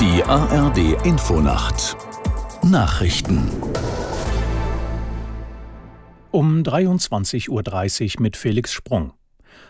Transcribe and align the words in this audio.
Die 0.00 0.24
ARD 0.24 1.04
Infonacht 1.04 1.94
Nachrichten 2.62 3.50
um 6.30 6.62
23.30 6.62 7.50
Uhr 8.16 8.22
mit 8.22 8.38
Felix 8.38 8.72
Sprung. 8.72 9.12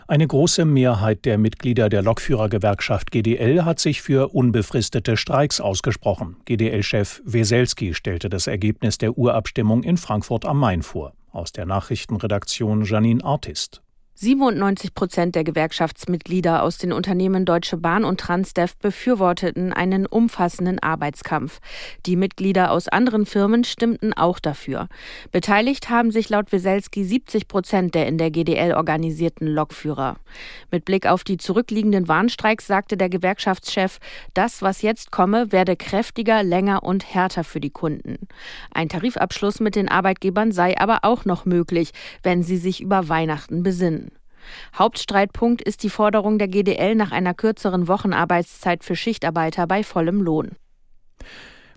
Eine 0.07 0.25
große 0.25 0.63
Mehrheit 0.63 1.25
der 1.25 1.37
Mitglieder 1.37 1.89
der 1.89 2.01
Lokführergewerkschaft 2.01 3.11
GDL 3.11 3.65
hat 3.65 3.81
sich 3.81 4.01
für 4.01 4.29
unbefristete 4.33 5.17
Streiks 5.17 5.59
ausgesprochen. 5.59 6.37
GDL-Chef 6.45 7.21
Weselski 7.25 7.93
stellte 7.93 8.29
das 8.29 8.47
Ergebnis 8.47 8.97
der 8.97 9.17
Urabstimmung 9.17 9.83
in 9.83 9.97
Frankfurt 9.97 10.45
am 10.45 10.59
Main 10.59 10.81
vor. 10.81 11.11
Aus 11.33 11.51
der 11.51 11.65
Nachrichtenredaktion 11.65 12.85
Janine 12.85 13.21
Artist. 13.21 13.81
97 14.21 14.93
Prozent 14.93 15.33
der 15.33 15.43
Gewerkschaftsmitglieder 15.43 16.61
aus 16.61 16.77
den 16.77 16.93
Unternehmen 16.93 17.43
Deutsche 17.43 17.75
Bahn 17.75 18.05
und 18.05 18.19
Transdev 18.19 18.75
befürworteten 18.77 19.73
einen 19.73 20.05
umfassenden 20.05 20.77
Arbeitskampf. 20.77 21.59
Die 22.05 22.15
Mitglieder 22.15 22.69
aus 22.69 22.87
anderen 22.87 23.25
Firmen 23.25 23.63
stimmten 23.63 24.13
auch 24.13 24.37
dafür. 24.37 24.89
Beteiligt 25.31 25.89
haben 25.89 26.11
sich 26.11 26.29
laut 26.29 26.51
Weselski 26.51 27.03
70 27.03 27.47
Prozent 27.47 27.95
der 27.95 28.05
in 28.05 28.19
der 28.19 28.29
GDL 28.29 28.75
organisierten 28.75 29.47
Lokführer. 29.47 30.17
Mit 30.69 30.85
Blick 30.85 31.07
auf 31.07 31.23
die 31.23 31.37
zurückliegenden 31.37 32.07
Warnstreiks 32.07 32.67
sagte 32.67 32.97
der 32.97 33.09
Gewerkschaftschef, 33.09 33.97
das, 34.35 34.61
was 34.61 34.83
jetzt 34.83 35.09
komme, 35.09 35.51
werde 35.51 35.75
kräftiger, 35.75 36.43
länger 36.43 36.83
und 36.83 37.11
härter 37.11 37.43
für 37.43 37.59
die 37.59 37.71
Kunden. 37.71 38.19
Ein 38.71 38.87
Tarifabschluss 38.87 39.59
mit 39.59 39.75
den 39.75 39.89
Arbeitgebern 39.89 40.51
sei 40.51 40.77
aber 40.77 40.99
auch 41.01 41.25
noch 41.25 41.45
möglich, 41.45 41.89
wenn 42.21 42.43
sie 42.43 42.57
sich 42.57 42.81
über 42.81 43.09
Weihnachten 43.09 43.63
besinnen. 43.63 44.10
Hauptstreitpunkt 44.75 45.61
ist 45.61 45.83
die 45.83 45.89
Forderung 45.89 46.37
der 46.37 46.47
GDL 46.47 46.95
nach 46.95 47.11
einer 47.11 47.33
kürzeren 47.33 47.87
Wochenarbeitszeit 47.87 48.83
für 48.83 48.95
Schichtarbeiter 48.95 49.67
bei 49.67 49.83
vollem 49.83 50.21
Lohn. 50.21 50.51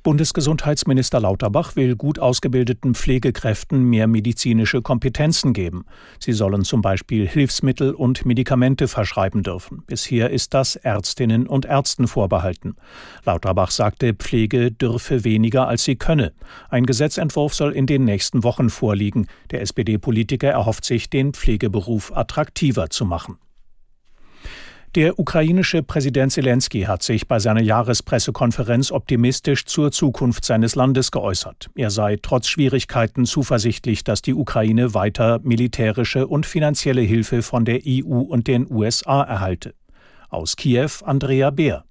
Bundesgesundheitsminister 0.05 1.19
Lauterbach 1.19 1.77
will 1.77 1.97
gut 1.97 2.19
ausgebildeten 2.19 2.95
Pflegekräften 2.95 3.85
mehr 3.85 4.07
medizinische 4.07 4.83
Kompetenzen 4.83 5.55
geben. 5.55 5.87
Sie 6.19 6.35
sollen 6.35 6.63
zum 6.63 6.83
Beispiel 6.83 7.27
Hilfsmittel 7.27 7.95
und 7.95 8.27
Medikamente 8.27 8.87
verschreiben 8.87 9.43
dürfen. 9.43 9.83
Bisher 9.87 10.29
ist 10.29 10.53
das 10.53 10.77
Ärztinnen 10.77 11.47
und 11.47 11.65
Ärzten 11.65 12.07
vorbehalten. 12.07 12.77
Lauterbach 13.25 13.71
sagte, 13.71 14.13
Pflege 14.13 14.71
dürfe 14.71 15.25
weniger, 15.25 15.69
als 15.69 15.85
sie 15.85 15.97
könne. 15.97 16.35
Ein 16.69 16.85
Gesetzentwurf 16.85 17.55
soll 17.55 17.73
in 17.73 17.87
den 17.87 18.05
nächsten 18.05 18.45
Wochen 18.45 18.69
vorliegen. 18.69 19.27
Der 19.53 19.63
SPD-Politiker 19.63 20.51
erhofft 20.51 20.85
sich, 20.85 21.09
den 21.09 21.33
Pflegeberuf 21.33 22.15
attraktiver 22.15 22.91
zu 22.91 23.07
machen. 23.07 23.39
Der 24.95 25.19
ukrainische 25.19 25.83
Präsident 25.83 26.31
Zelensky 26.31 26.83
hat 26.83 27.03
sich 27.03 27.27
bei 27.27 27.41
seiner 27.41 27.63
Jahrespressekonferenz 27.63 28.93
optimistisch 28.93 29.65
zur 29.65 29.91
Zukunft 29.91 30.45
seines 30.45 30.77
Landes 30.77 31.11
geäußert. 31.11 31.69
Er 31.75 31.91
sei 31.91 32.17
trotz 32.23 32.47
Schwierigkeiten 32.47 33.27
zuversichtlich, 33.27 34.05
dass 34.05 34.23
die 34.23 34.35
Ukraine 34.35 34.95
weiter 34.95 35.41
militärische 35.43 36.29
und 36.29 36.47
finanzielle 36.47 37.01
Hilfe 37.01 37.43
von 37.43 37.65
der 37.65 37.81
EU 37.85 38.21
und 38.21 38.47
den 38.47 38.71
USA 38.71 39.25
erhalte. 39.25 39.75
Aus 40.31 40.55
Kiew 40.55 40.91
Andrea 41.03 41.51
Beer. 41.51 41.85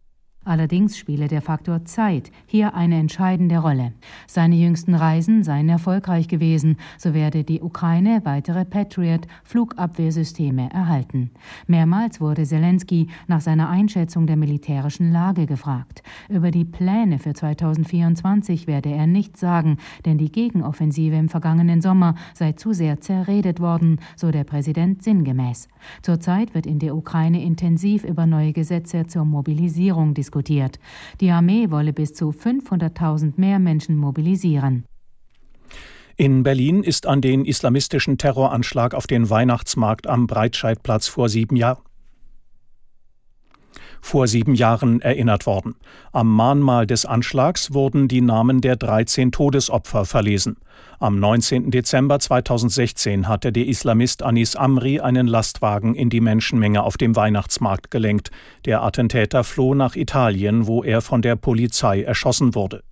Allerdings 0.46 0.98
spiele 0.98 1.30
der 1.30 1.42
Faktor 1.42 1.86
Zeit 1.86 2.30
hier 2.46 2.76
eine 2.76 3.00
entscheidende 3.00 3.60
Rolle. 3.60 3.94
Seine 4.28 4.58
jüngsten 4.58 4.94
Reisen 4.94 5.44
seien 5.44 5.70
erfolgreich 5.70 6.28
gewesen, 6.28 6.76
so 6.98 7.14
werde 7.14 7.46
die 7.46 7.62
Ukraine 7.62 8.22
weitere 8.26 8.66
Patriot-Flugabwehrsysteme 8.66 10.70
erhalten. 10.70 11.32
Mehrmals 11.68 12.20
wurde 12.20 12.44
Zelensky 12.44 13.08
nach 13.28 13.40
seiner 13.40 13.70
Einschätzung 13.70 14.28
der 14.28 14.36
militärischen 14.36 15.14
Lage 15.14 15.46
gefragt. 15.46 16.04
Über 16.28 16.52
die 16.52 16.66
Pläne 16.66 17.20
für 17.20 17.34
2024 17.34 18.68
werde 18.68 18.92
er 18.92 19.08
nichts 19.08 19.40
sagen, 19.40 19.78
denn 20.06 20.18
die 20.18 20.32
Gegenoffensive 20.32 21.16
im 21.16 21.30
vergangenen 21.30 21.82
Sommer 21.82 22.16
sei 22.34 22.52
zu 22.52 22.74
sehr 22.74 23.00
zerredet 23.00 23.62
worden, 23.62 24.00
so 24.18 24.30
der 24.30 24.44
Präsident 24.44 25.04
sinngemäß. 25.04 25.70
Zurzeit 26.02 26.54
wird 26.54 26.66
in 26.66 26.80
der 26.80 26.98
Ukraine 26.98 27.42
intensiv 27.42 28.04
über 28.04 28.26
neue 28.26 28.52
Gesetze 28.52 29.08
zur 29.08 29.24
Mobilisierung 29.24 30.14
diskutiert 30.14 30.33
diskutiert. 30.34 30.80
Die 31.22 31.30
Armee 31.30 31.70
wolle 31.70 31.94
bis 31.94 32.14
zu 32.14 32.32
500.000 32.32 33.34
mehr 33.38 33.60
Menschen 33.60 33.96
mobilisieren. 33.98 34.86
In 36.16 36.44
Berlin 36.44 36.84
ist 36.84 37.08
an 37.08 37.22
den 37.22 37.46
islamistischen 37.46 38.18
Terroranschlag 38.18 38.94
auf 38.94 39.08
den 39.08 39.30
Weihnachtsmarkt 39.30 40.08
am 40.08 40.28
Breitscheidplatz 40.28 41.08
vor 41.08 41.30
sieben 41.30 41.56
Jahren 41.56 41.82
vor 44.04 44.28
sieben 44.28 44.54
Jahren 44.54 45.02
erinnert 45.02 45.46
worden. 45.46 45.76
Am 46.12 46.30
Mahnmal 46.30 46.86
des 46.86 47.06
Anschlags 47.06 47.74
wurden 47.74 48.08
die 48.10 48.22
Namen 48.22 48.60
der 48.60 48.76
13 48.76 49.32
Todesopfer 49.32 50.06
verlesen. 50.06 50.58
Am 51.00 51.20
19. 51.20 51.72
Dezember 51.72 52.20
2016 52.20 53.28
hatte 53.28 53.52
der 53.52 53.66
Islamist 53.66 54.22
Anis 54.22 54.56
Amri 54.56 55.00
einen 55.00 55.28
Lastwagen 55.28 55.96
in 55.96 56.10
die 56.10 56.22
Menschenmenge 56.22 56.84
auf 56.84 56.98
dem 56.98 57.16
Weihnachtsmarkt 57.16 57.92
gelenkt. 57.92 58.30
Der 58.66 58.84
Attentäter 58.84 59.44
floh 59.44 59.74
nach 59.74 59.96
Italien, 59.96 60.68
wo 60.68 60.84
er 60.84 61.02
von 61.02 61.22
der 61.22 61.38
Polizei 61.38 62.04
erschossen 62.04 62.56
wurde. 62.56 62.84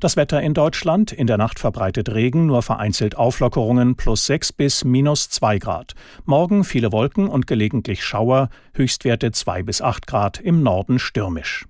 Das 0.00 0.16
Wetter 0.16 0.40
in 0.40 0.54
Deutschland, 0.54 1.10
in 1.10 1.26
der 1.26 1.38
Nacht 1.38 1.58
verbreitet 1.58 2.10
Regen, 2.10 2.46
nur 2.46 2.62
vereinzelt 2.62 3.16
Auflockerungen 3.16 3.96
plus 3.96 4.26
6 4.26 4.52
bis 4.52 4.84
minus 4.84 5.28
2 5.28 5.58
Grad. 5.58 5.94
Morgen 6.24 6.62
viele 6.62 6.92
Wolken 6.92 7.28
und 7.28 7.48
gelegentlich 7.48 8.04
Schauer, 8.04 8.48
Höchstwerte 8.74 9.32
2 9.32 9.64
bis 9.64 9.82
8 9.82 10.06
Grad, 10.06 10.38
im 10.38 10.62
Norden 10.62 11.00
stürmisch. 11.00 11.66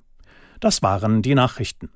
Das 0.61 0.83
waren 0.83 1.23
die 1.23 1.35
Nachrichten. 1.35 1.89